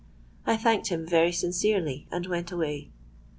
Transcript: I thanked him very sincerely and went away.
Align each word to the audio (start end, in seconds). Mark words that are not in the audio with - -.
I 0.47 0.57
thanked 0.57 0.87
him 0.87 1.05
very 1.05 1.31
sincerely 1.31 2.07
and 2.09 2.25
went 2.25 2.51
away. 2.51 2.89